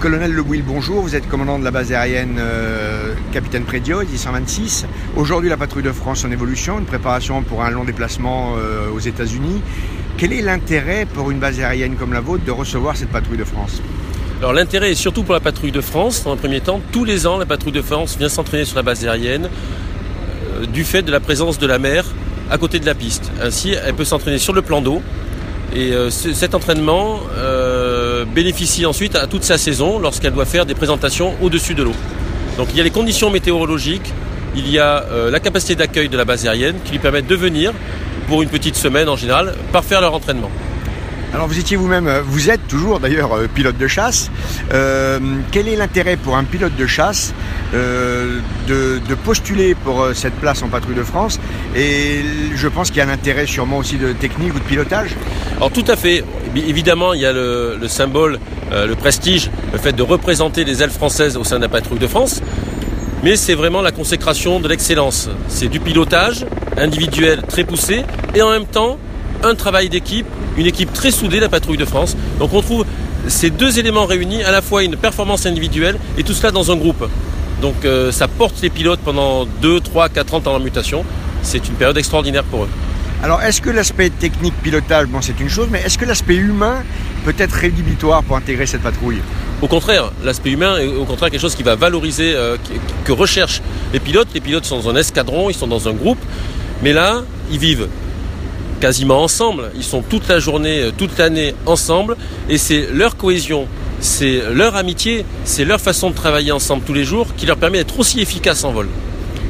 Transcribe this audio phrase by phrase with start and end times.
[0.00, 1.02] Colonel Le Bouil, bonjour.
[1.02, 4.86] Vous êtes commandant de la base aérienne euh, Capitaine Prédio, 126.
[5.16, 9.00] Aujourd'hui, la patrouille de France en évolution, une préparation pour un long déplacement euh, aux
[9.00, 9.60] États-Unis.
[10.16, 13.44] Quel est l'intérêt pour une base aérienne comme la vôtre de recevoir cette patrouille de
[13.44, 13.82] France?
[14.38, 16.22] Alors l'intérêt est surtout pour la patrouille de France.
[16.22, 18.84] Dans un premier temps, tous les ans, la patrouille de France vient s'entraîner sur la
[18.84, 22.04] base aérienne euh, du fait de la présence de la mer
[22.50, 23.32] à côté de la piste.
[23.42, 25.02] Ainsi, elle peut s'entraîner sur le plan d'eau.
[25.74, 27.20] Et cet entraînement
[28.24, 31.94] bénéficie ensuite à toute sa saison lorsqu'elle doit faire des présentations au-dessus de l'eau.
[32.56, 34.12] Donc il y a les conditions météorologiques,
[34.56, 37.36] il y a euh, la capacité d'accueil de la base aérienne qui lui permettent de
[37.36, 37.72] venir
[38.26, 40.50] pour une petite semaine en général, par faire leur entraînement.
[41.34, 44.30] Alors vous étiez vous-même, euh, vous êtes toujours d'ailleurs euh, pilote de chasse.
[44.72, 45.18] Euh,
[45.52, 47.34] quel est l'intérêt pour un pilote de chasse
[47.72, 51.38] de, postuler pour cette place en patrouille de France?
[51.76, 52.22] Et
[52.54, 55.10] je pense qu'il y a un intérêt sûrement aussi de technique ou de pilotage.
[55.56, 56.24] Alors tout à fait.
[56.56, 58.38] Évidemment, il y a le, le symbole,
[58.72, 62.06] le prestige, le fait de représenter les ailes françaises au sein de la patrouille de
[62.06, 62.40] France.
[63.22, 65.28] Mais c'est vraiment la consécration de l'excellence.
[65.48, 66.46] C'est du pilotage
[66.78, 68.04] individuel très poussé
[68.34, 68.98] et en même temps
[69.42, 72.16] un travail d'équipe, une équipe très soudée, la patrouille de France.
[72.38, 72.84] Donc on trouve
[73.26, 76.76] ces deux éléments réunis, à la fois une performance individuelle et tout cela dans un
[76.76, 77.08] groupe.
[77.60, 81.04] Donc euh, ça porte les pilotes pendant 2, 3, 4 ans en mutation.
[81.42, 82.68] C'est une période extraordinaire pour eux.
[83.22, 86.84] Alors est-ce que l'aspect technique pilotage, bon c'est une chose, mais est-ce que l'aspect humain
[87.24, 89.20] peut être rédhibitoire pour intégrer cette patrouille?
[89.60, 92.56] Au contraire, l'aspect humain est au contraire quelque chose qui va valoriser, euh,
[93.04, 93.60] que recherchent
[93.92, 94.28] les pilotes.
[94.34, 96.18] Les pilotes sont dans un escadron, ils sont dans un groupe,
[96.82, 97.88] mais là, ils vivent
[98.80, 99.70] quasiment ensemble.
[99.76, 102.16] Ils sont toute la journée, euh, toute l'année ensemble
[102.48, 103.66] et c'est leur cohésion,
[104.00, 107.78] c'est leur amitié, c'est leur façon de travailler ensemble tous les jours qui leur permet
[107.78, 108.88] d'être aussi efficaces en vol.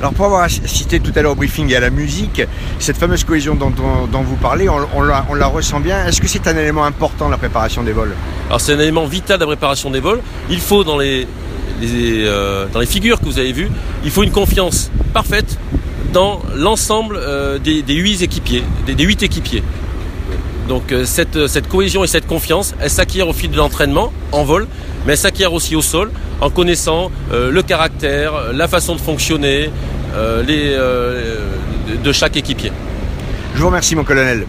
[0.00, 2.42] Alors pour avoir cité tout à l'heure au briefing et à la musique,
[2.78, 3.72] cette fameuse cohésion dont,
[4.22, 6.06] vous parlez, on, la, ressent bien.
[6.06, 8.14] Est-ce que c'est un élément important de la préparation des vols?
[8.48, 10.20] Alors c'est un élément vital de la préparation des vols.
[10.50, 11.26] Il faut dans les,
[11.82, 13.70] euh, dans les figures que vous avez vues,
[14.04, 15.58] il faut une confiance parfaite
[16.12, 19.62] dans l'ensemble euh, des, huit équipiers, des, équipiers.
[20.68, 24.44] Donc euh, cette, cette, cohésion et cette confiance, elle s'acquiert au fil de l'entraînement en
[24.44, 24.66] vol,
[25.06, 26.10] mais elle s'acquiert aussi au sol
[26.40, 29.70] en connaissant euh, le caractère, la façon de fonctionner
[30.14, 32.70] de chaque équipier.
[33.54, 34.46] Je vous remercie mon colonel.